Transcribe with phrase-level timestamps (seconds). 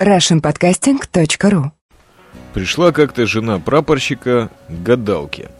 [0.00, 1.70] russianpodcasting.ru
[2.52, 5.50] Пришла как-то жена прапорщика к гадалке.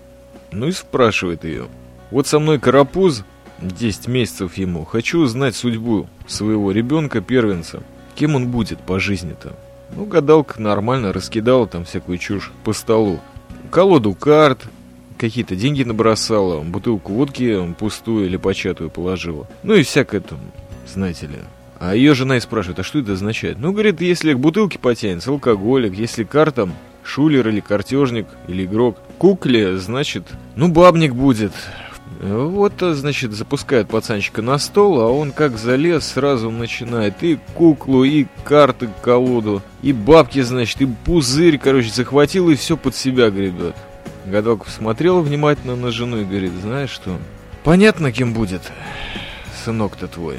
[0.52, 1.66] Ну и спрашивает ее.
[2.10, 3.24] Вот со мной карапуз,
[3.60, 7.82] 10 месяцев ему, хочу узнать судьбу своего ребенка-первенца.
[8.14, 9.56] Кем он будет по жизни-то?
[9.94, 13.20] Ну, гадалка нормально раскидала там всякую чушь по столу.
[13.70, 14.60] Колоду карт,
[15.18, 19.46] какие-то деньги набросала, бутылку водки пустую или початую положила.
[19.62, 20.38] Ну и всякое там,
[20.86, 21.38] знаете ли,
[21.78, 23.58] а ее жена и спрашивает, а что это означает?
[23.58, 26.72] Ну, говорит, если к бутылке потянется, алкоголик, если картам,
[27.04, 28.98] шулер или картежник, или игрок.
[29.18, 30.24] Кукле, значит,
[30.56, 31.52] ну, бабник будет.
[32.20, 38.26] Вот, значит, запускает пацанчика на стол, а он как залез, сразу начинает и куклу, и
[38.44, 43.74] карты, колоду, и бабки, значит, и пузырь, короче, захватил и все под себя гребет.
[44.24, 47.18] Гадалка посмотрела внимательно на жену и говорит, знаешь что,
[47.64, 48.62] понятно, кем будет
[49.64, 50.36] сынок-то твой.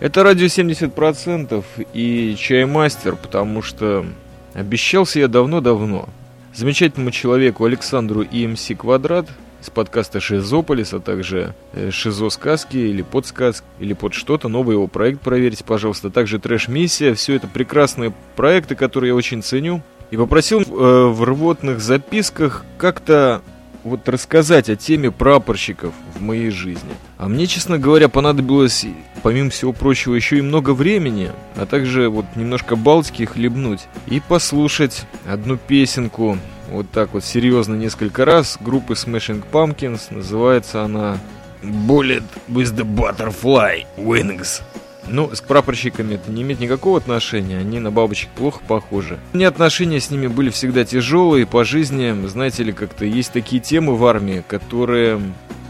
[0.00, 4.06] Это радио 70% и чаймастер, потому что
[4.54, 6.08] обещался я давно-давно
[6.54, 9.28] замечательному человеку Александру ИМС Квадрат
[9.60, 14.86] из подкаста Шизополис, а также э, Шизо сказки или подсказки, или под что-то, новый его
[14.86, 16.08] проект проверьте, пожалуйста.
[16.08, 19.82] Также Трэш-миссия, все это прекрасные проекты, которые я очень ценю.
[20.10, 23.42] И попросил э, в рвотных записках как-то
[23.84, 26.90] вот рассказать о теме прапорщиков в моей жизни.
[27.18, 28.86] А мне, честно говоря, понадобилось,
[29.22, 35.06] помимо всего прочего, еще и много времени, а также вот немножко Балтики хлебнуть и послушать
[35.26, 36.38] одну песенку
[36.70, 40.02] вот так вот серьезно несколько раз группы Smashing Pumpkins.
[40.10, 41.18] Называется она
[41.62, 44.62] Bullet with the Butterfly Wings.
[45.08, 49.18] Ну, с прапорщиками это не имеет никакого отношения, они на бабочек плохо похожи.
[49.32, 53.60] У меня отношения с ними были всегда тяжелые по жизни, знаете ли, как-то есть такие
[53.60, 55.20] темы в армии, которые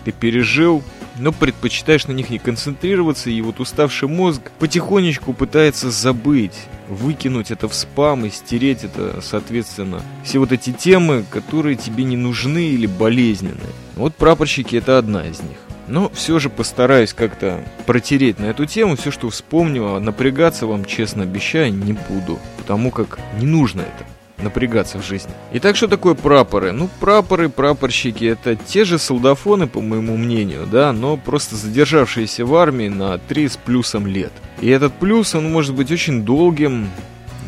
[0.04, 0.82] ты пережил,
[1.18, 6.56] но предпочитаешь на них не концентрироваться, и вот уставший мозг потихонечку пытается забыть,
[6.88, 12.16] выкинуть это в спам и стереть это, соответственно, все вот эти темы, которые тебе не
[12.16, 13.58] нужны или болезненные.
[13.96, 15.58] Вот прапорщики это одна из них.
[15.90, 20.84] Но все же постараюсь как-то протереть на эту тему все, что вспомню, а напрягаться вам,
[20.84, 24.06] честно обещаю, не буду, потому как не нужно это
[24.40, 25.32] напрягаться в жизни.
[25.52, 26.70] Итак, что такое прапоры?
[26.70, 32.54] Ну, прапоры, прапорщики это те же солдафоны, по моему мнению, да, но просто задержавшиеся в
[32.54, 34.32] армии на 3 с плюсом лет.
[34.60, 36.88] И этот плюс, он может быть очень долгим,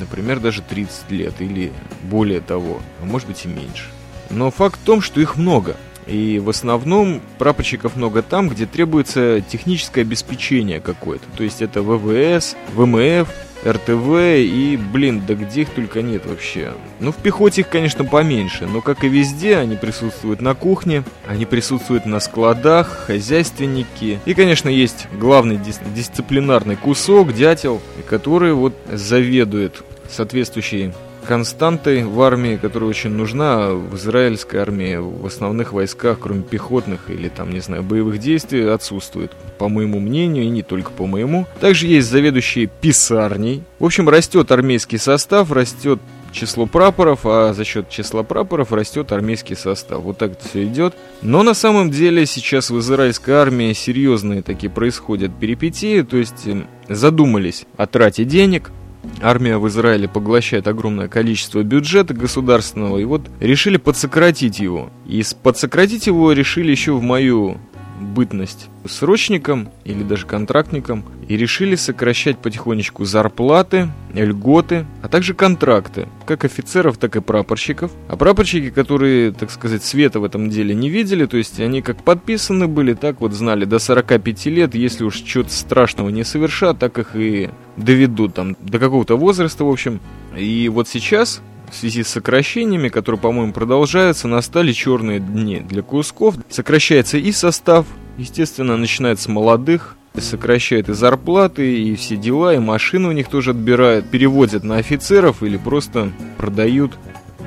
[0.00, 3.84] например, даже 30 лет или более того, а может быть и меньше.
[4.30, 5.76] Но факт в том, что их много.
[6.06, 11.24] И в основном прапорщиков много там, где требуется техническое обеспечение какое-то.
[11.36, 13.28] То есть это ВВС, ВМФ,
[13.64, 16.72] РТВ и, блин, да где их только нет вообще.
[17.00, 21.46] Ну, в пехоте их, конечно, поменьше, но, как и везде, они присутствуют на кухне, они
[21.46, 24.18] присутствуют на складах, хозяйственники.
[24.24, 30.92] И, конечно, есть главный дис дисциплинарный кусок, дятел, который вот заведует соответствующей
[31.26, 37.28] константой в армии, которая очень нужна в израильской армии, в основных войсках, кроме пехотных или
[37.28, 41.46] там, не знаю, боевых действий, отсутствует, по моему мнению, и не только по моему.
[41.60, 43.62] Также есть заведующие писарней.
[43.78, 46.00] В общем, растет армейский состав, растет
[46.32, 50.02] число прапоров, а за счет числа прапоров растет армейский состав.
[50.02, 50.94] Вот так это все идет.
[51.20, 56.66] Но на самом деле сейчас в израильской армии серьезные такие происходят перипетии, то есть эм,
[56.88, 58.70] задумались о трате денег,
[59.20, 64.90] Армия в Израиле поглощает огромное количество бюджета государственного, и вот решили подсократить его.
[65.06, 67.58] И подсократить его решили еще в мою
[68.02, 76.44] бытность срочником или даже контрактником и решили сокращать потихонечку зарплаты, льготы, а также контракты, как
[76.44, 77.90] офицеров, так и прапорщиков.
[78.08, 82.02] А прапорщики, которые, так сказать, света в этом деле не видели, то есть они как
[82.02, 86.98] подписаны были, так вот знали до 45 лет, если уж что-то страшного не совершат, так
[86.98, 90.00] их и доведут там до какого-то возраста, в общем.
[90.36, 91.42] И вот сейчас
[91.72, 96.34] в связи с сокращениями, которые, по-моему, продолжаются, настали черные дни для кусков.
[96.50, 97.86] Сокращается и состав,
[98.18, 103.52] естественно, начинается с молодых, сокращает и зарплаты, и все дела, и машины у них тоже
[103.52, 106.92] отбирают, переводят на офицеров или просто продают.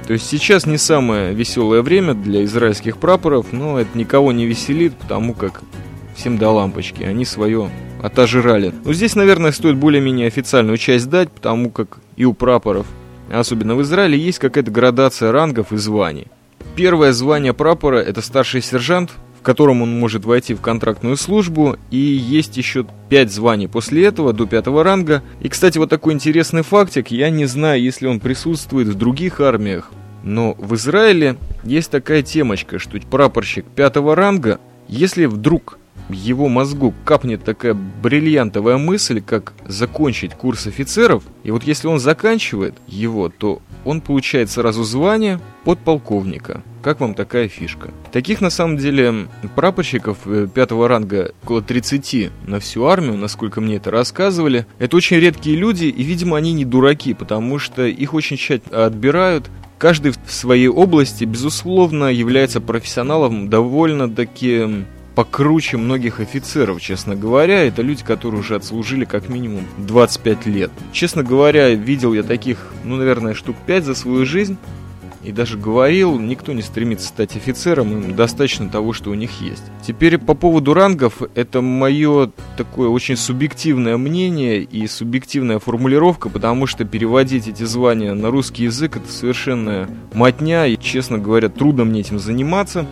[0.07, 4.95] То есть сейчас не самое веселое время для израильских прапоров, но это никого не веселит,
[4.95, 5.61] потому как
[6.15, 7.69] всем до лампочки, они свое
[8.01, 8.73] отожрали.
[8.83, 12.87] Но здесь, наверное, стоит более-менее официальную часть дать, потому как и у прапоров
[13.31, 16.27] особенно в Израиле, есть какая-то градация рангов и званий.
[16.75, 21.97] Первое звание прапора– это старший сержант, в котором он может войти в контрактную службу, и
[21.97, 25.23] есть еще пять званий после этого, до пятого ранга.
[25.39, 29.91] И, кстати, вот такой интересный фактик, я не знаю, если он присутствует в других армиях,
[30.23, 35.77] но в Израиле есть такая темочка, что прапорщик пятого ранга, если вдруг
[36.09, 42.75] его мозгу капнет такая бриллиантовая мысль, как закончить курс офицеров, и вот если он заканчивает
[42.87, 46.63] его, то он получает сразу звание подполковника.
[46.81, 47.89] Как вам такая фишка?
[48.11, 53.77] Таких, на самом деле, прапорщиков э, пятого ранга около 30 на всю армию, насколько мне
[53.77, 54.67] это рассказывали.
[54.77, 59.49] Это очень редкие люди, и, видимо, они не дураки, потому что их очень тщательно отбирают,
[59.77, 64.85] Каждый в своей области, безусловно, является профессионалом довольно-таки
[65.15, 67.63] покруче многих офицеров, честно говоря.
[67.63, 70.71] Это люди, которые уже отслужили как минимум 25 лет.
[70.91, 74.57] Честно говоря, видел я таких, ну, наверное, штук 5 за свою жизнь.
[75.23, 79.63] И даже говорил, никто не стремится стать офицером, им достаточно того, что у них есть.
[79.81, 86.85] Теперь по поводу рангов, это мое такое очень субъективное мнение и субъективная формулировка, потому что
[86.85, 92.19] переводить эти звания на русский язык это совершенно матня, и, честно говоря, трудно мне этим
[92.19, 92.85] заниматься.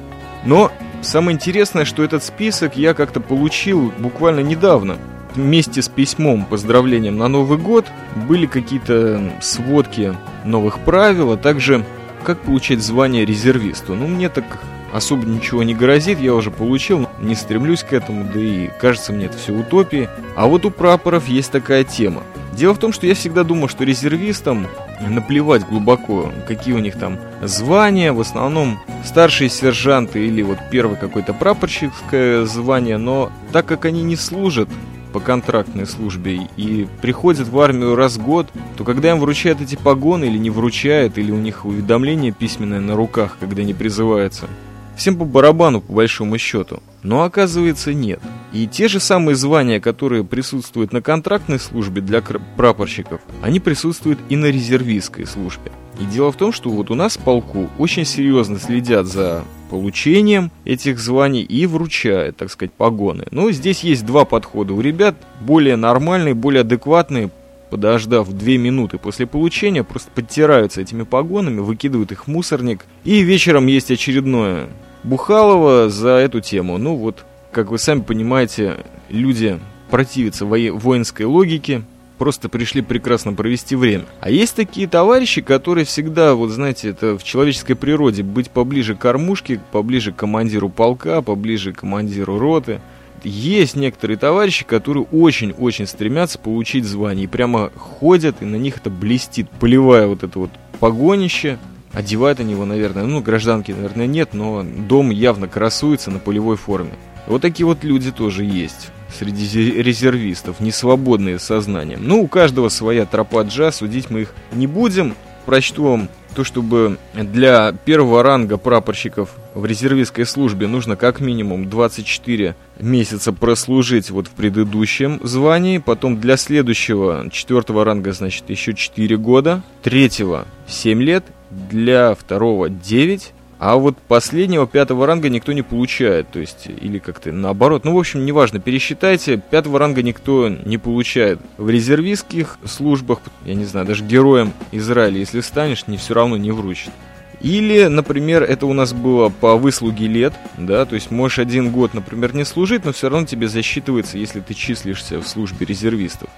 [0.43, 0.71] Но
[1.03, 4.97] самое интересное, что этот список я как-то получил буквально недавно.
[5.35, 7.87] Вместе с письмом поздравлением на Новый год
[8.27, 10.15] были какие-то сводки
[10.45, 11.85] новых правил, а также
[12.23, 13.95] как получать звание резервисту.
[13.95, 14.45] Ну, мне так
[14.93, 19.25] особо ничего не грозит, я уже получил, не стремлюсь к этому, да и кажется мне
[19.25, 20.07] это все утопией.
[20.35, 22.23] А вот у прапоров есть такая тема.
[22.51, 24.67] Дело в том, что я всегда думал, что резервистам
[25.01, 31.33] наплевать глубоко, какие у них там звания, в основном старшие сержанты или вот первое какое-то
[31.33, 34.69] прапорщикское звание, но так как они не служат
[35.13, 39.75] по контрактной службе и приходят в армию раз в год, то когда им вручают эти
[39.75, 44.47] погоны или не вручают, или у них уведомление письменное на руках, когда они призываются,
[44.95, 46.81] всем по барабану по большому счету.
[47.03, 48.19] Но оказывается нет.
[48.53, 54.35] И те же самые звания, которые присутствуют на контрактной службе для прапорщиков, они присутствуют и
[54.35, 55.71] на резервистской службе.
[55.99, 60.51] И дело в том, что вот у нас в полку очень серьезно следят за получением
[60.65, 63.25] этих званий и вручают, так сказать, погоны.
[63.31, 64.73] Но здесь есть два подхода.
[64.73, 67.29] У ребят более нормальные, более адекватные,
[67.69, 72.85] подождав две минуты после получения, просто подтираются этими погонами, выкидывают их в мусорник.
[73.03, 74.69] И вечером есть очередное
[75.03, 76.77] Бухалова за эту тему.
[76.77, 78.77] Ну вот, как вы сами понимаете,
[79.09, 79.59] люди
[79.89, 81.83] противятся воинской логике,
[82.17, 84.05] просто пришли прекрасно провести время.
[84.21, 88.99] А есть такие товарищи, которые всегда, вот знаете, это в человеческой природе, быть поближе к
[88.99, 92.79] кормушке, поближе к командиру полка, поближе к командиру роты.
[93.25, 97.25] Есть некоторые товарищи, которые очень-очень стремятся получить звание.
[97.25, 101.57] И прямо ходят, и на них это блестит, поливая вот это вот погонище.
[101.93, 106.91] Одевают они его, наверное, ну, гражданки, наверное, нет, но дом явно красуется на полевой форме.
[107.27, 112.01] Вот такие вот люди тоже есть среди резервистов, не свободные сознанием.
[112.03, 115.15] Ну, у каждого своя тропа джа, судить мы их не будем.
[115.45, 122.55] Прочту вам то, чтобы для первого ранга прапорщиков в резервистской службе нужно как минимум 24
[122.79, 129.61] месяца прослужить вот в предыдущем звании, потом для следующего четвертого ранга, значит, еще 4 года,
[129.83, 131.23] третьего 7 лет,
[131.69, 137.31] для второго 9, а вот последнего пятого ранга никто не получает, то есть, или как-то
[137.31, 137.85] наоборот.
[137.85, 141.39] Ну, в общем, неважно, пересчитайте, пятого ранга никто не получает.
[141.57, 146.51] В резервистских службах, я не знаю, даже героем Израиля, если станешь, не все равно не
[146.51, 146.91] вручат.
[147.39, 151.93] Или, например, это у нас было по выслуге лет, да, то есть можешь один год,
[151.93, 156.29] например, не служить, но все равно тебе засчитывается, если ты числишься в службе резервистов.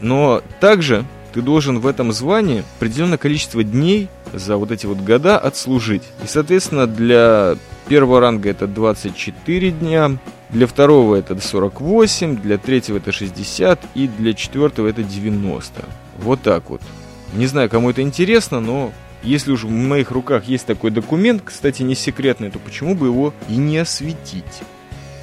[0.00, 5.36] Но также ты должен в этом звании определенное количество дней за вот эти вот года
[5.36, 6.04] отслужить.
[6.22, 7.56] И, соответственно, для
[7.88, 10.16] первого ранга это 24 дня,
[10.50, 15.84] для второго это 48, для третьего это 60 и для четвертого это 90.
[16.18, 16.80] Вот так вот.
[17.34, 18.92] Не знаю, кому это интересно, но
[19.24, 23.34] если уж в моих руках есть такой документ, кстати, не секретный, то почему бы его
[23.48, 24.62] и не осветить?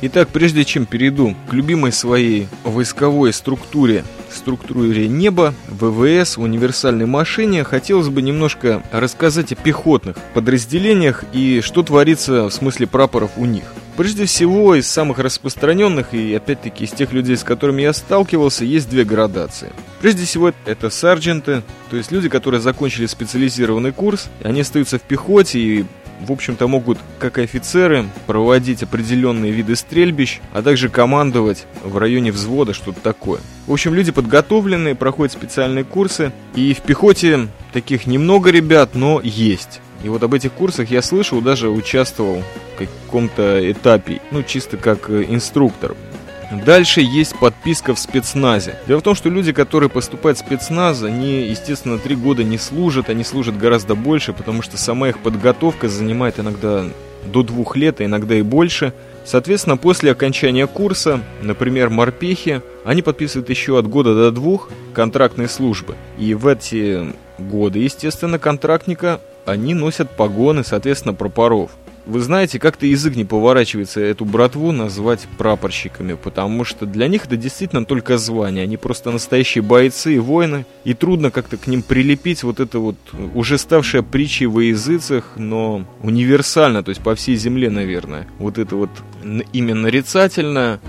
[0.04, 8.10] Итак, прежде чем перейду к любимой своей войсковой структуре, структуре неба, ВВС, универсальной машине, хотелось
[8.10, 13.66] бы немножко рассказать о пехотных подразделениях и что творится в смысле прапоров у них.
[13.96, 18.90] Прежде всего, из самых распространенных и, опять-таки, из тех людей, с которыми я сталкивался, есть
[18.90, 19.72] две градации.
[20.00, 25.60] Прежде всего, это сардженты, то есть люди, которые закончили специализированный курс, они остаются в пехоте
[25.60, 25.86] и
[26.26, 32.32] в общем-то, могут, как и офицеры, проводить определенные виды стрельбищ, а также командовать в районе
[32.32, 33.40] взвода, что-то такое.
[33.68, 39.82] В общем, люди подготовленные, проходят специальные курсы, и в пехоте таких немного ребят, но есть.
[40.04, 42.44] И вот об этих курсах я слышал, даже участвовал
[42.76, 45.96] в каком-то этапе, ну, чисто как э, инструктор.
[46.52, 48.76] Дальше есть подписка в спецназе.
[48.88, 53.10] Дело в том, что люди, которые поступают в спецназ, они, естественно, три года не служат,
[53.10, 56.86] они служат гораздо больше, потому что сама их подготовка занимает иногда
[57.26, 58.94] до двух лет, а иногда и больше.
[59.24, 65.96] Соответственно, после окончания курса, например, морпехи, они подписывают еще от года до двух контрактной службы.
[66.18, 71.72] И в эти годы, естественно, контрактника они носят погоны, соответственно, пропоров.
[72.06, 77.38] Вы знаете, как-то язык не поворачивается эту братву назвать прапорщиками, потому что для них это
[77.38, 78.64] действительно только звание.
[78.64, 82.96] Они просто настоящие бойцы и воины, и трудно как-то к ним прилепить вот это вот
[83.36, 88.28] уже ставшее притчей во языцах, но универсально, то есть по всей земле, наверное.
[88.40, 88.90] Вот это вот
[89.54, 90.80] имя нарицательное.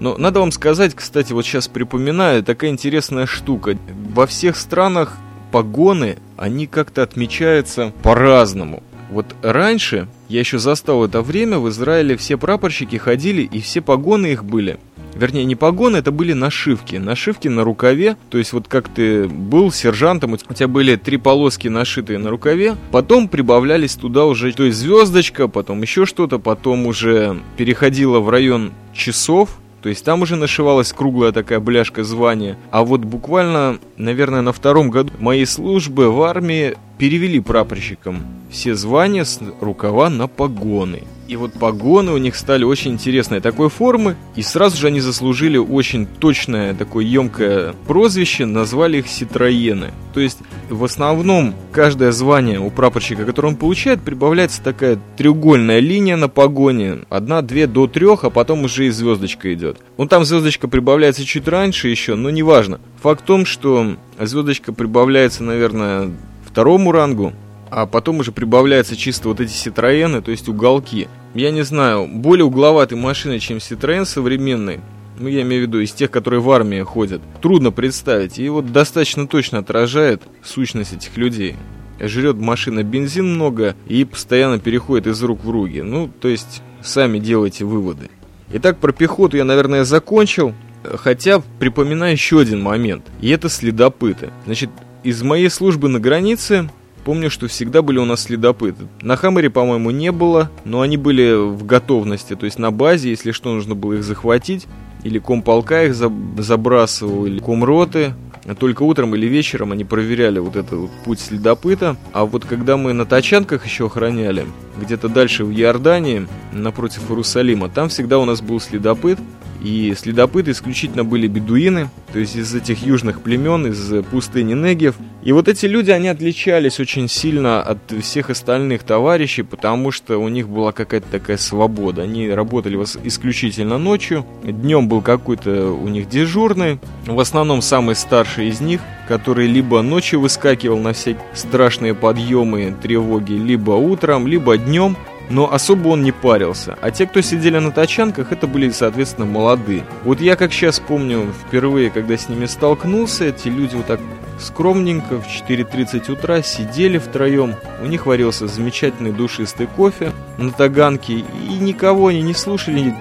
[0.00, 3.78] Но надо вам сказать, кстати, вот сейчас припоминаю, такая интересная штука.
[4.12, 5.16] Во всех странах
[5.52, 8.82] погоны, они как-то отмечаются по-разному.
[9.10, 14.28] Вот раньше, я еще застал это время, в Израиле все прапорщики ходили, и все погоны
[14.28, 14.78] их были.
[15.14, 16.96] Вернее, не погоны, это были нашивки.
[16.96, 21.68] Нашивки на рукаве, то есть вот как ты был сержантом, у тебя были три полоски
[21.68, 27.40] нашитые на рукаве, потом прибавлялись туда уже, то есть звездочка, потом еще что-то, потом уже
[27.56, 32.58] переходило в район часов, то есть там уже нашивалась круглая такая бляшка звания.
[32.70, 39.24] А вот буквально, наверное, на втором году моей службы в армии перевели прапорщикам все звания
[39.24, 41.02] с рукава на погоны.
[41.28, 45.56] И вот погоны у них стали очень интересной такой формы, и сразу же они заслужили
[45.56, 49.90] очень точное такое емкое прозвище, назвали их ситроены.
[50.14, 50.38] То есть
[50.70, 56.98] в основном каждое звание у прапорщика, которое он получает, прибавляется такая треугольная линия на погоне,
[57.08, 59.78] одна, две до трех, а потом уже и звездочка идет.
[59.98, 62.78] Ну там звездочка прибавляется чуть раньше еще, но неважно.
[63.02, 66.12] Факт в том, что звездочка прибавляется, наверное,
[66.56, 67.34] второму рангу,
[67.70, 71.06] а потом уже прибавляются чисто вот эти Citroёны, то есть уголки.
[71.34, 74.80] Я не знаю, более угловатой машины, чем Citroёn современный,
[75.18, 78.38] ну, я имею в виду из тех, которые в армии ходят, трудно представить.
[78.38, 81.56] И вот достаточно точно отражает сущность этих людей.
[82.00, 85.82] Жрет машина бензин много и постоянно переходит из рук в руки.
[85.82, 88.08] Ну, то есть, сами делайте выводы.
[88.50, 90.54] Итак, про пехоту я, наверное, закончил.
[90.84, 93.04] Хотя припоминаю еще один момент.
[93.20, 94.30] И это следопыты.
[94.46, 94.70] Значит,
[95.06, 96.68] из моей службы на границе
[97.04, 98.88] помню, что всегда были у нас следопыты.
[99.00, 103.30] На Хаммере, по-моему, не было, но они были в готовности, то есть на базе, если
[103.30, 104.66] что, нужно было их захватить.
[105.04, 108.14] Или комполка их забрасывал, или комроты.
[108.58, 111.96] Только утром или вечером они проверяли вот этот путь следопыта.
[112.12, 114.44] А вот когда мы на тачанках еще охраняли,
[114.80, 119.20] где-то дальше в Иордании, напротив Иерусалима, там всегда у нас был следопыт,
[119.62, 124.94] и следопыты исключительно были бедуины, то есть из этих южных племен, из пустыни Негев.
[125.22, 130.28] И вот эти люди, они отличались очень сильно от всех остальных товарищей, потому что у
[130.28, 132.02] них была какая-то такая свобода.
[132.02, 138.60] Они работали исключительно ночью, днем был какой-то у них дежурный, в основном самый старший из
[138.60, 144.96] них, который либо ночью выскакивал на все страшные подъемы, тревоги, либо утром, либо днем,
[145.30, 146.78] но особо он не парился.
[146.80, 149.84] А те, кто сидели на тачанках, это были, соответственно, молодые.
[150.04, 154.00] Вот я, как сейчас помню, впервые, когда с ними столкнулся, эти люди вот так
[154.38, 157.54] скромненько в 4.30 утра сидели втроем.
[157.82, 162.94] У них варился замечательный душистый кофе на таганке, и никого они не слушали,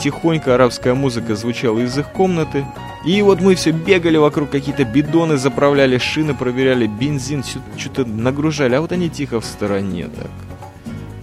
[0.00, 2.66] тихонько арабская музыка звучала из их комнаты.
[3.04, 7.42] И вот мы все бегали вокруг, какие-то бидоны заправляли, шины проверяли, бензин,
[7.78, 10.30] что-то нагружали, а вот они тихо в стороне так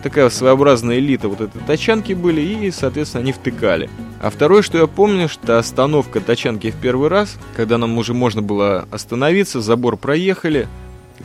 [0.01, 3.89] такая своеобразная элита вот этой тачанки были, и, соответственно, они втыкали.
[4.21, 8.41] А второе, что я помню, что остановка тачанки в первый раз, когда нам уже можно
[8.41, 10.67] было остановиться, забор проехали.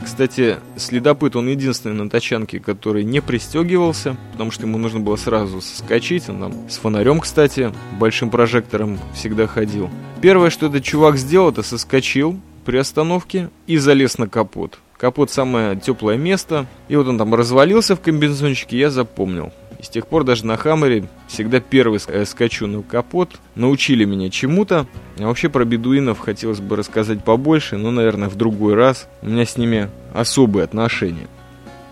[0.03, 5.61] Кстати, следопыт, он единственный на тачанке, который не пристегивался, потому что ему нужно было сразу
[5.61, 6.29] соскочить.
[6.29, 9.89] Он там с фонарем, кстати, большим прожектором всегда ходил.
[10.21, 14.79] Первое, что этот чувак сделал, это соскочил при остановке и залез на капот.
[14.97, 16.65] Капот самое теплое место.
[16.87, 19.51] И вот он там развалился в комбинезончике, я запомнил.
[19.79, 23.31] И с тех пор даже на Хаммере всегда первый э, скачу на капот.
[23.55, 24.87] Научили меня чему-то.
[25.19, 29.09] А вообще про бедуинов хотелось бы рассказать побольше, но, наверное, в другой раз.
[29.21, 31.27] У меня с ними особые отношения.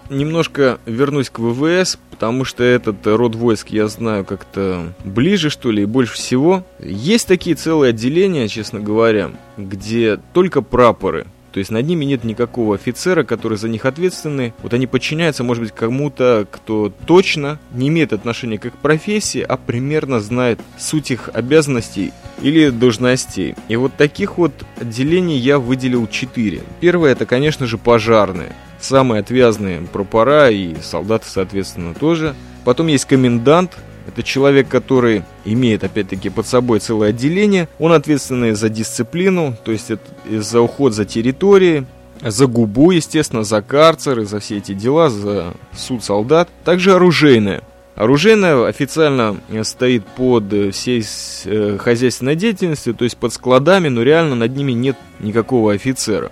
[0.09, 5.83] Немножко вернусь к ВВС, потому что этот род войск я знаю как-то ближе, что ли,
[5.83, 6.63] и больше всего.
[6.79, 12.75] Есть такие целые отделения, честно говоря, где только прапоры то есть над ними нет никакого
[12.75, 14.53] офицера, который за них ответственный.
[14.63, 19.57] Вот они подчиняются, может быть, кому-то, кто точно не имеет отношения к их профессии, а
[19.57, 23.55] примерно знает суть их обязанностей или должностей.
[23.67, 26.61] И вот таких вот отделений я выделил четыре.
[26.79, 28.55] Первое это, конечно же, пожарные.
[28.79, 32.33] Самые отвязные пропора и солдаты, соответственно, тоже.
[32.63, 33.77] Потом есть комендант,
[34.13, 37.69] это человек, который имеет, опять-таки, под собой целое отделение.
[37.79, 39.91] Он ответственный за дисциплину, то есть
[40.29, 41.85] за уход за территорией,
[42.21, 46.49] за губу, естественно, за карцеры, за все эти дела, за суд солдат.
[46.63, 47.61] Также оружейное.
[47.95, 51.03] Оружейная официально стоит под всей
[51.45, 56.31] э, хозяйственной деятельностью, то есть под складами, но реально над ними нет никакого офицера.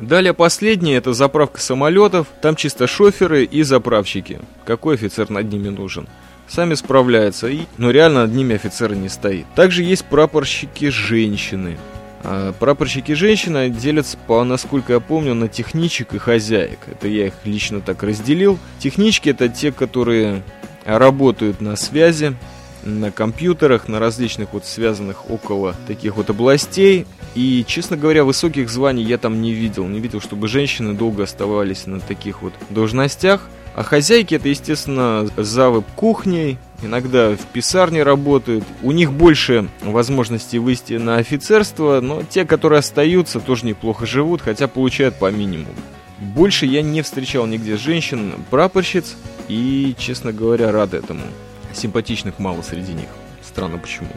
[0.00, 4.40] Далее последнее, это заправка самолетов, там чисто шоферы и заправщики.
[4.64, 6.08] Какой офицер над ними нужен?
[6.48, 9.46] Сами справляются, и, но реально над ними офицера не стоит.
[9.54, 11.78] Также есть прапорщики женщины.
[12.22, 16.78] А прапорщики женщины делятся, по, насколько я помню, на техничек и хозяек.
[16.90, 18.58] Это я их лично так разделил.
[18.78, 20.42] Технички это те, которые
[20.84, 22.34] работают на связи,
[22.82, 27.06] на компьютерах, на различных вот связанных около таких вот областей.
[27.34, 29.86] И, честно говоря, высоких званий я там не видел.
[29.86, 33.48] Не видел, чтобы женщины долго оставались на таких вот должностях.
[33.74, 38.64] А хозяйки это, естественно, завы кухней, иногда в писарне работают.
[38.82, 44.68] У них больше возможностей выйти на офицерство, но те, которые остаются, тоже неплохо живут, хотя
[44.68, 45.74] получают по минимуму.
[46.20, 49.16] Больше я не встречал нигде женщин-прапорщиц
[49.48, 51.22] и, честно говоря, рад этому.
[51.72, 53.08] Симпатичных мало среди них.
[53.42, 54.08] Странно почему.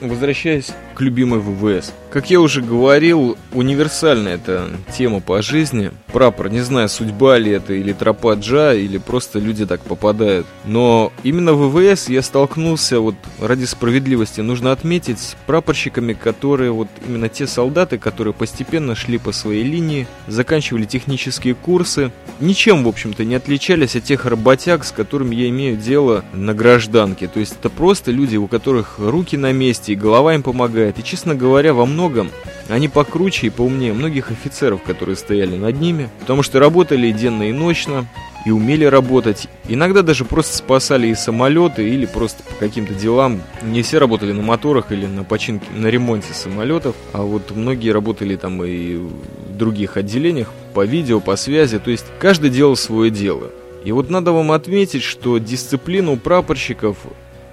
[0.00, 1.92] Возвращаясь к любимой ВВС.
[2.10, 5.90] Как я уже говорил, универсальная эта тема по жизни.
[6.06, 10.46] Прапор, не знаю, судьба ли это, или тропа Джа, или просто люди так попадают.
[10.64, 16.88] Но именно в ВВС я столкнулся, вот ради справедливости, нужно отметить, с прапорщиками, которые вот
[17.06, 23.24] именно те солдаты, которые постепенно шли по своей линии, заканчивали технические курсы, ничем, в общем-то,
[23.24, 27.28] не отличались от тех работяг, с которыми я имею дело на гражданке.
[27.28, 30.98] То есть это просто люди, у которых руки на месте, и голова им помогает.
[30.98, 32.30] И, честно говоря, во многом
[32.68, 37.52] они покруче и поумнее многих офицеров, которые стояли над ними, потому что работали денно, и
[37.52, 38.06] ночно,
[38.44, 39.48] и умели работать.
[39.68, 43.42] Иногда даже просто спасали и самолеты, или просто по каким-то делам.
[43.62, 48.36] Не все работали на моторах или на починке, на ремонте самолетов, а вот многие работали
[48.36, 53.50] там и в других отделениях, по видео, по связи, то есть каждый делал свое дело.
[53.84, 56.96] И вот надо вам отметить, что дисциплина у прапорщиков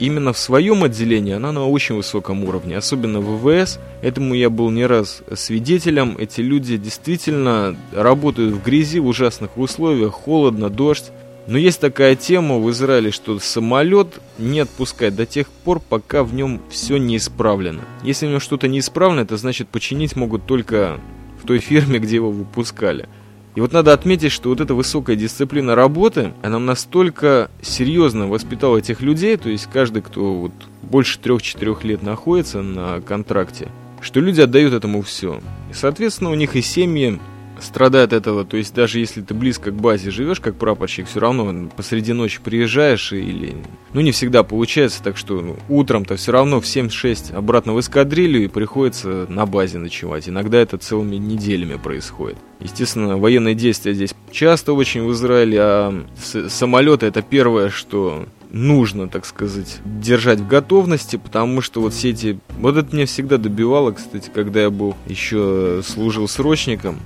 [0.03, 3.79] именно в своем отделении она на очень высоком уровне, особенно в ВВС.
[4.01, 6.17] Этому я был не раз свидетелем.
[6.19, 11.11] Эти люди действительно работают в грязи, в ужасных условиях, холодно, дождь.
[11.47, 16.33] Но есть такая тема в Израиле, что самолет не отпускать до тех пор, пока в
[16.33, 17.81] нем все не исправлено.
[18.03, 20.99] Если в нем что-то не исправлено, это значит починить могут только
[21.41, 23.07] в той фирме, где его выпускали.
[23.55, 29.01] И вот надо отметить, что вот эта высокая дисциплина работы, она настолько серьезно воспитала этих
[29.01, 33.69] людей, то есть каждый, кто вот больше трех-четырех лет находится на контракте,
[34.01, 35.39] что люди отдают этому все.
[35.69, 37.19] И, соответственно, у них и семьи
[37.63, 38.45] страдает от этого.
[38.45, 42.39] То есть даже если ты близко к базе живешь, как прапорщик, все равно посреди ночи
[42.43, 43.55] приезжаешь или...
[43.93, 48.43] Ну, не всегда получается, так что ну, утром-то все равно в 7-6 обратно в эскадрилью
[48.43, 50.27] и приходится на базе ночевать.
[50.29, 52.37] Иногда это целыми неделями происходит.
[52.63, 56.05] Естественно, военные действия здесь часто очень в Израиле, а
[56.47, 62.39] самолеты это первое, что нужно, так сказать, держать в готовности, потому что вот все эти...
[62.59, 66.99] Вот это меня всегда добивало, кстати, когда я был еще служил срочником,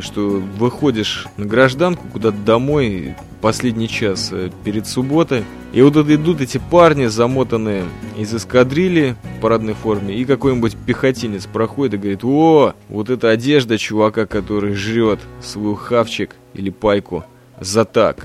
[0.00, 6.58] что выходишь на гражданку куда-то домой, последний час э, перед субботой, и вот идут эти
[6.58, 7.84] парни, замотанные
[8.16, 13.78] из эскадрильи в парадной форме, и какой-нибудь пехотинец проходит и говорит, о, вот эта одежда
[13.78, 17.24] чувака, который жрет свой хавчик или пайку
[17.60, 18.24] за так.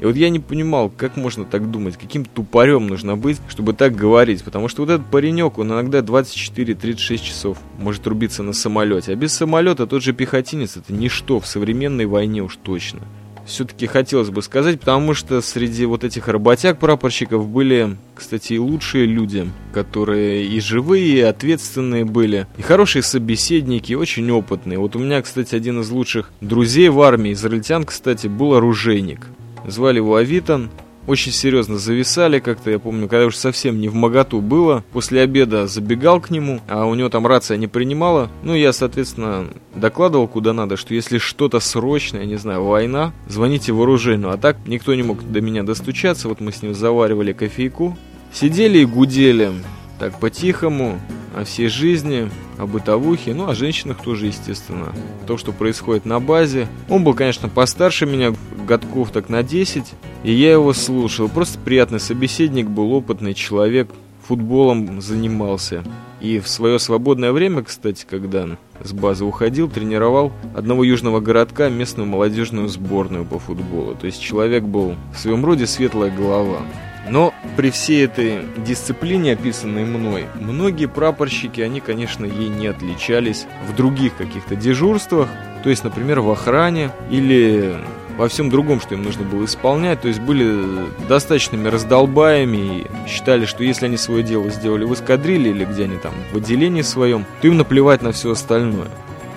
[0.00, 3.94] И вот я не понимал, как можно так думать, каким тупорем нужно быть, чтобы так
[3.94, 4.42] говорить.
[4.42, 9.12] Потому что вот этот паренек, он иногда 24-36 часов может рубиться на самолете.
[9.12, 13.00] А без самолета тот же пехотинец это ничто в современной войне уж точно.
[13.46, 19.50] Все-таки хотелось бы сказать, потому что среди вот этих работяг-прапорщиков были, кстати, и лучшие люди,
[19.72, 24.78] которые и живые, и ответственные были, и хорошие собеседники, и очень опытные.
[24.78, 29.26] Вот у меня, кстати, один из лучших друзей в армии, израильтян, кстати, был оружейник.
[29.66, 30.70] Звали его Авитан.
[31.06, 34.84] Очень серьезно зависали как-то, я помню, когда уже совсем не в моготу было.
[34.92, 38.30] После обеда забегал к нему, а у него там рация не принимала.
[38.42, 43.82] Ну, я, соответственно, докладывал куда надо, что если что-то срочное, не знаю, война, звоните в
[43.82, 44.32] оружейную.
[44.32, 46.28] А так никто не мог до меня достучаться.
[46.28, 47.96] Вот мы с ним заваривали кофейку.
[48.32, 49.52] Сидели и гудели.
[49.98, 50.98] Так, по-тихому,
[51.36, 54.92] о всей жизни, о бытовухе, ну, о женщинах тоже, естественно.
[55.26, 56.68] То, что происходит на базе.
[56.88, 58.32] Он был, конечно, постарше меня,
[58.66, 59.84] годков так на 10,
[60.24, 61.28] и я его слушал.
[61.28, 63.88] Просто приятный собеседник был, опытный человек,
[64.26, 65.84] футболом занимался.
[66.20, 68.48] И в свое свободное время, кстати, когда
[68.82, 73.94] с базы уходил, тренировал одного южного городка местную молодежную сборную по футболу.
[73.94, 76.60] То есть человек был в своем роде светлая голова.
[77.08, 83.74] Но при всей этой дисциплине, описанной мной, многие прапорщики, они, конечно, ей не отличались в
[83.74, 85.28] других каких-то дежурствах,
[85.62, 87.76] то есть, например, в охране или
[88.16, 90.00] во всем другом, что им нужно было исполнять.
[90.00, 95.50] То есть были достаточными раздолбаями и считали, что если они свое дело сделали в эскадриле
[95.50, 98.88] или где они там в отделении своем, то им наплевать на все остальное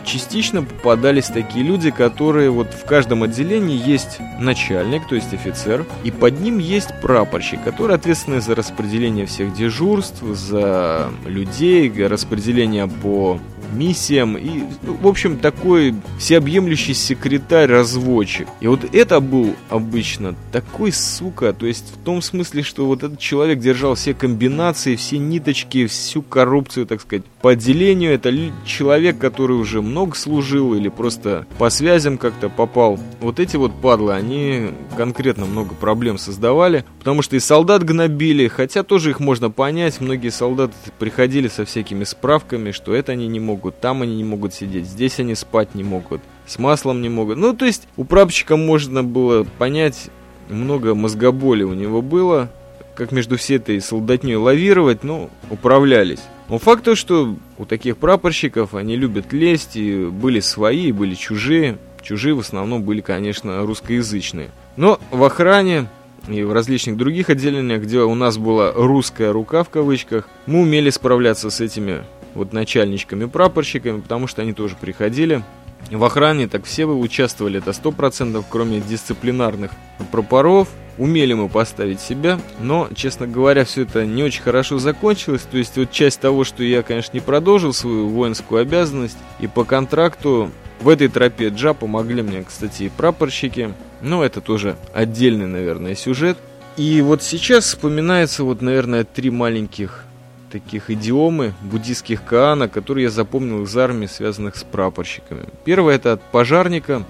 [0.08, 6.12] частично попадались такие люди, которые вот в каждом отделении есть начальник, то есть офицер, и
[6.12, 13.39] под ним есть прапорщик, который ответственный за распределение всех дежурств, за людей, распределение по
[13.73, 18.47] миссиям и, ну, в общем, такой всеобъемлющий секретарь-разводчик.
[18.62, 23.19] И вот это был обычно такой сука, то есть в том смысле, что вот этот
[23.19, 28.13] человек держал все комбинации, все ниточки, всю коррупцию, так сказать, по отделению.
[28.13, 28.34] Это
[28.65, 32.99] человек, который уже много служил или просто по связям как-то попал.
[33.19, 38.84] Вот эти вот падлы, они конкретно много проблем создавали, потому что и солдат гнобили, хотя
[38.84, 39.99] тоже их можно понять.
[40.01, 44.24] Многие солдаты приходили со всякими справками, что это они не могут могут, там они не
[44.24, 47.38] могут сидеть, здесь они спать не могут, с маслом не могут.
[47.38, 50.10] Ну, то есть у прапорщика можно было понять,
[50.50, 52.50] много мозгоболи у него было,
[52.96, 56.22] как между всей этой солдатней лавировать, ну, управлялись.
[56.50, 61.15] Но факт то, что у таких прапорщиков они любят лезть, и были свои, и были
[61.15, 61.78] чужие.
[62.02, 64.50] Чужие в основном были, конечно, русскоязычные.
[64.78, 65.89] Но в охране
[66.30, 70.89] и в различных других отделениях, где у нас была русская рука в кавычках, мы умели
[70.89, 72.04] справляться с этими
[72.38, 75.43] вот начальничками, прапорщиками, потому что они тоже приходили.
[75.91, 79.71] В охране так все вы участвовали, это 100%, кроме дисциплинарных
[80.12, 80.69] прапоров.
[80.97, 85.43] Умели мы поставить себя, но, честно говоря, все это не очень хорошо закончилось.
[85.50, 89.63] То есть вот часть того, что я, конечно, не продолжил свою воинскую обязанность, и по
[89.63, 90.50] контракту
[90.82, 93.73] в этой тропе Джа помогли мне, кстати, и прапорщики.
[94.02, 96.38] Но это тоже отдельный, наверное, сюжет.
[96.78, 100.04] И вот сейчас вспоминается вот, наверное, три маленьких
[100.51, 105.45] таких идиомы буддийских каана, которые я запомнил из армии, связанных с прапорщиками.
[105.65, 107.05] Первое это от пожарника,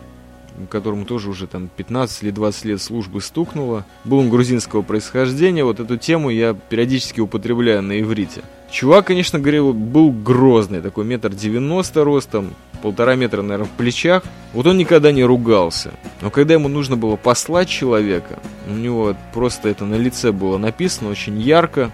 [0.69, 3.85] которому тоже уже там 15 или 20 лет службы стукнуло.
[4.03, 8.41] Был он грузинского происхождения, вот эту тему я периодически употребляю на иврите.
[8.71, 14.23] Чувак, конечно, говорил, был грозный, такой метр девяносто ростом, полтора метра, наверное, в плечах.
[14.53, 15.91] Вот он никогда не ругался.
[16.21, 21.09] Но когда ему нужно было послать человека, у него просто это на лице было написано
[21.09, 21.91] очень ярко,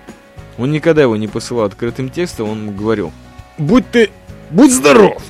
[0.57, 3.11] он никогда его не посылал открытым текстом, он говорил,
[3.57, 4.09] будь ты,
[4.49, 5.21] будь здоров,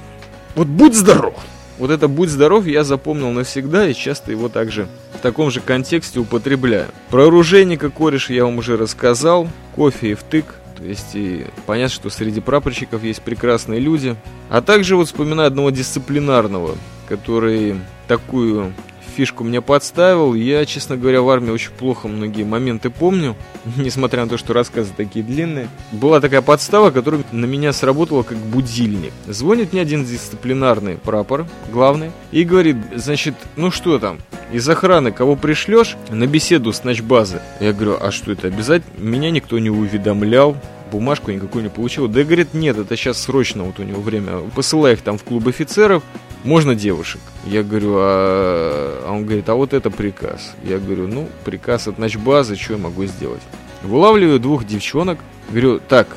[0.56, 1.36] вот будь здоров.
[1.80, 6.20] Вот это «будь здоров» я запомнил навсегда и часто его также в таком же контексте
[6.20, 6.88] употребляю.
[7.10, 10.46] Про оружейника кореш я вам уже рассказал, кофе и втык,
[10.78, 14.16] то есть и понятно, что среди прапорщиков есть прекрасные люди.
[14.50, 16.78] А также вот вспоминаю одного дисциплинарного,
[17.10, 17.76] который
[18.08, 18.74] такую
[19.13, 20.34] фишку мне подставил.
[20.34, 23.36] Я, честно говоря, в армии очень плохо многие моменты помню,
[23.78, 25.69] несмотря на то, что рассказы такие длинные.
[25.91, 29.13] Была такая подстава, которая на меня сработала как будильник.
[29.28, 34.19] Звонит мне один дисциплинарный прапор, главный, и говорит, значит, ну что там,
[34.52, 37.41] из охраны кого пришлешь на беседу с ночбазы?
[37.60, 39.04] Я говорю, а что это обязательно?
[39.04, 40.58] Меня никто не уведомлял
[40.93, 42.08] бумажку никакую не получил.
[42.08, 44.39] Да, говорит, нет, это сейчас срочно вот у него время.
[44.56, 46.03] Посылай их там в клуб офицеров,
[46.43, 47.19] можно девушек?
[47.45, 49.03] Я говорю, а...
[49.08, 50.53] а он говорит, а вот это приказ.
[50.63, 53.41] Я говорю, ну, приказ от ночбазы, что я могу сделать?
[53.82, 56.08] Вылавливаю двух девчонок, говорю, так,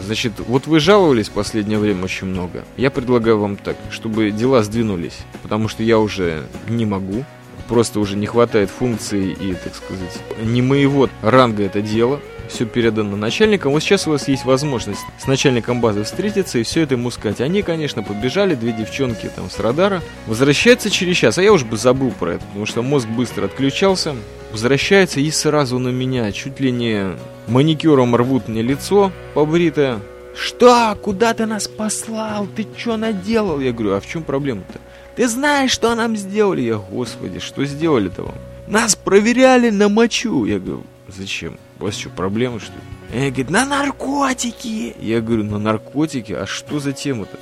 [0.00, 2.64] значит, вот вы жаловались в последнее время очень много.
[2.76, 7.24] Я предлагаю вам так, чтобы дела сдвинулись, потому что я уже не могу,
[7.68, 13.16] просто уже не хватает функций и, так сказать, не моего ранга это дело все передано
[13.16, 13.72] начальникам.
[13.72, 17.40] Вот сейчас у вас есть возможность с начальником базы встретиться и все это ему сказать.
[17.40, 20.02] Они, конечно, побежали, две девчонки там с радара.
[20.26, 24.14] Возвращается через час, а я уже бы забыл про это, потому что мозг быстро отключался.
[24.52, 30.00] Возвращается и сразу на меня, чуть ли не маникюром рвут мне лицо побритое.
[30.36, 30.96] Что?
[31.02, 32.46] Куда ты нас послал?
[32.54, 33.60] Ты что наделал?
[33.60, 34.78] Я говорю, а в чем проблема-то?
[35.16, 36.60] Ты знаешь, что нам сделали?
[36.60, 38.34] Я, господи, что сделали-то вам?
[38.66, 40.44] Нас проверяли на мочу.
[40.44, 41.58] Я говорю, зачем?
[41.80, 43.26] У вас что, проблемы, что ли?
[43.26, 44.94] И говорит, на наркотики.
[45.00, 46.32] Я говорю, на наркотики?
[46.32, 47.38] А что за тема-то?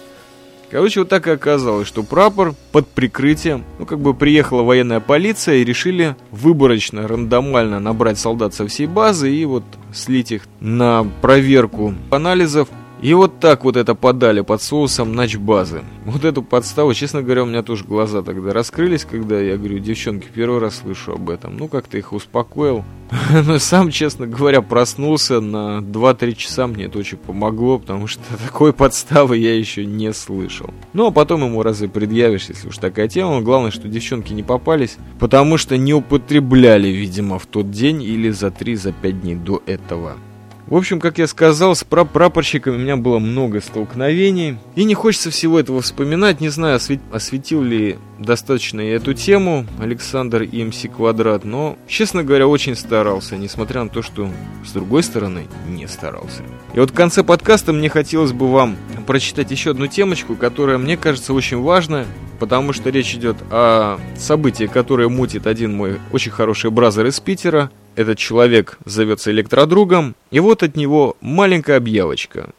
[0.70, 5.56] Короче, вот так и оказалось, что прапор под прикрытием, ну, как бы приехала военная полиция
[5.56, 11.94] и решили выборочно, рандомально набрать солдат со всей базы и вот слить их на проверку
[12.10, 12.68] анализов
[13.04, 15.82] и вот так вот это подали под соусом начбазы.
[16.06, 20.26] Вот эту подставу, честно говоря, у меня тоже глаза тогда раскрылись, когда я говорю, девчонки,
[20.34, 21.54] первый раз слышу об этом.
[21.58, 22.82] Ну, как-то их успокоил.
[23.46, 28.72] Но сам, честно говоря, проснулся на 2-3 часа, мне это очень помогло, потому что такой
[28.72, 30.70] подставы я еще не слышал.
[30.94, 33.42] Ну, а потом ему разве предъявишь, если уж такая тема.
[33.42, 38.46] Главное, что девчонки не попались, потому что не употребляли, видимо, в тот день или за
[38.46, 40.16] 3-5 дней до этого.
[40.66, 44.56] В общем, как я сказал, с прапорщиками у меня было много столкновений.
[44.76, 46.40] И не хочется всего этого вспоминать.
[46.40, 47.00] Не знаю, освет...
[47.12, 51.44] осветил ли достаточно я эту тему Александр и МС Квадрат.
[51.44, 53.36] Но, честно говоря, очень старался.
[53.36, 54.30] Несмотря на то, что
[54.64, 56.42] с другой стороны не старался.
[56.72, 60.96] И вот в конце подкаста мне хотелось бы вам прочитать еще одну темочку, которая мне
[60.96, 62.06] кажется очень важная
[62.40, 67.70] потому что речь идет о событии, которое мутит один мой очень хороший бразер из Питера.
[67.96, 72.50] Этот человек зовется электродругом, и вот от него маленькая объявочка.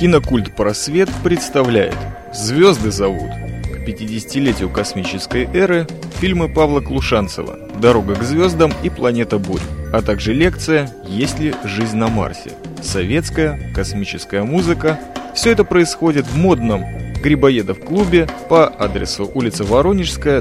[0.00, 1.96] Кинокульт «Просвет» представляет
[2.34, 3.30] «Звезды зовут»
[3.72, 5.86] к 50-летию космической эры
[6.18, 9.60] фильмы Павла Клушанцева «Дорога к звездам» и «Планета бурь»,
[9.92, 12.52] а также лекция «Есть ли жизнь на Марсе?»
[12.82, 14.98] Советская космическая музыка
[15.34, 16.84] все это происходит в модном
[17.22, 20.40] Грибоедов клубе по адресу улица Воронежская,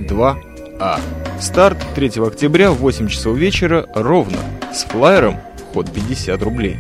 [0.78, 1.00] 2А.
[1.40, 4.38] Старт 3 октября в 8 часов вечера ровно.
[4.74, 6.78] С флайером вход 50 рублей.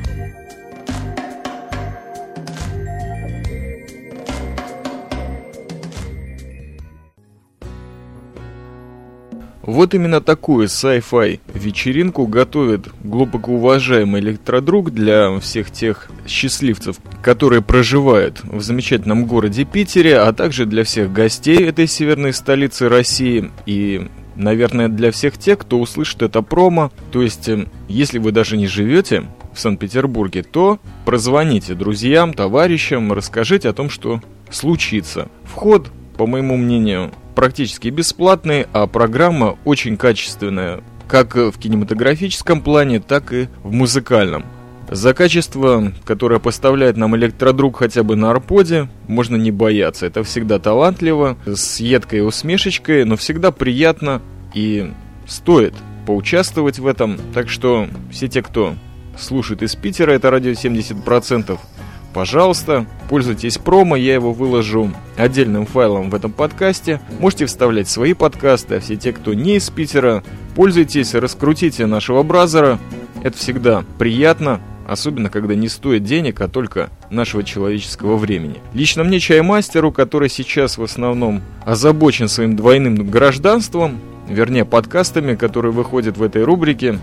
[9.77, 18.41] Вот именно такую sci-fi вечеринку готовит глубоко уважаемый электродруг для всех тех счастливцев, которые проживают
[18.43, 24.87] в замечательном городе Питере, а также для всех гостей этой северной столицы России и наверное,
[24.87, 26.91] для всех тех, кто услышит это промо.
[27.11, 33.69] То есть, э, если вы даже не живете в Санкт-Петербурге, то прозвоните друзьям, товарищам, расскажите
[33.69, 35.29] о том, что случится.
[35.43, 43.31] Вход, по моему мнению, практически бесплатный, а программа очень качественная, как в кинематографическом плане, так
[43.31, 44.43] и в музыкальном.
[44.89, 50.07] За качество, которое поставляет нам электродруг хотя бы на арподе, можно не бояться.
[50.07, 54.23] Это всегда талантливо, с едкой усмешечкой, но всегда приятно
[54.55, 54.91] и
[55.27, 55.75] стоит
[56.07, 57.19] поучаствовать в этом.
[57.35, 58.73] Так что все те, кто
[59.15, 61.59] слушает из Питера, это радио 70%,
[62.13, 67.01] пожалуйста, пользуйтесь промо, я его выложу отдельным файлом в этом подкасте.
[67.19, 70.23] Можете вставлять свои подкасты, а все те, кто не из Питера,
[70.55, 72.79] пользуйтесь, раскрутите нашего бразера.
[73.23, 78.57] Это всегда приятно, особенно когда не стоит денег, а только нашего человеческого времени.
[78.73, 86.17] Лично мне, чаймастеру, который сейчас в основном озабочен своим двойным гражданством, вернее подкастами, которые выходят
[86.17, 86.99] в этой рубрике,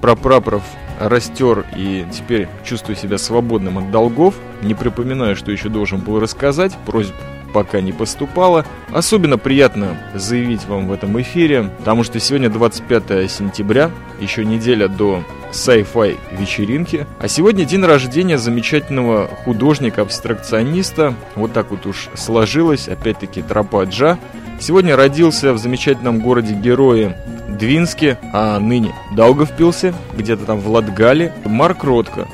[0.00, 0.62] про прапоров
[1.00, 4.34] растер и теперь чувствую себя свободным от долгов.
[4.62, 7.14] Не припоминаю, что еще должен был рассказать, просьб
[7.52, 8.64] пока не поступало.
[8.92, 13.90] Особенно приятно заявить вам в этом эфире, потому что сегодня 25 сентября,
[14.20, 17.06] еще неделя до sci-fi вечеринки.
[17.18, 21.14] А сегодня день рождения замечательного художника-абстракциониста.
[21.36, 24.18] Вот так вот уж сложилось, опять-таки тропа Джа.
[24.60, 27.16] Сегодня родился в замечательном городе Герое
[27.48, 32.26] Двинске, а ныне Даугавпилсе, где-то там в Латгале, Марк Ротко.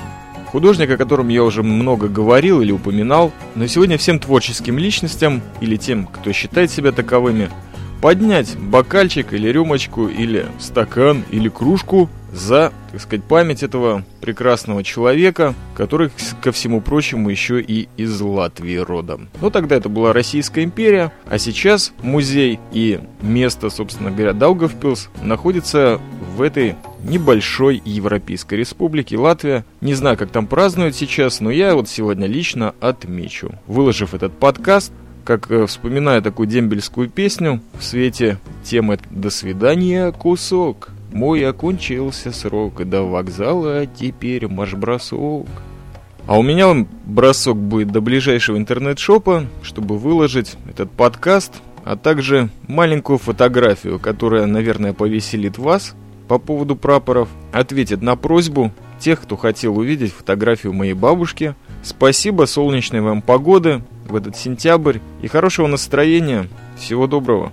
[0.54, 5.74] Художник, о котором я уже много говорил или упоминал, но сегодня всем творческим личностям или
[5.74, 7.50] тем, кто считает себя таковыми,
[8.00, 15.54] поднять бокальчик или рюмочку, или стакан, или кружку за, так сказать, память этого прекрасного человека,
[15.76, 19.30] который, ко всему прочему, еще и из Латвии родом.
[19.40, 26.00] Но тогда это была Российская империя, а сейчас музей и место, собственно говоря, Даугавпилс находится
[26.36, 29.64] в этой небольшой европейской республике Латвия.
[29.80, 33.52] Не знаю, как там празднуют сейчас, но я вот сегодня лично отмечу.
[33.66, 34.92] Выложив этот подкаст,
[35.24, 40.90] как э, вспоминаю такую дембельскую песню в свете темы «До свидания, кусок».
[41.12, 45.46] Мой окончился срок, до вокзала теперь марш-бросок.
[46.26, 51.52] А у меня бросок будет до ближайшего интернет-шопа, чтобы выложить этот подкаст,
[51.84, 55.94] а также маленькую фотографию, которая, наверное, повеселит вас
[56.28, 61.54] по поводу прапоров, ответит на просьбу тех, кто хотел увидеть фотографию моей бабушки.
[61.82, 66.48] Спасибо, солнечной вам погоды, в этот сентябрь и хорошего настроения.
[66.76, 67.52] Всего доброго.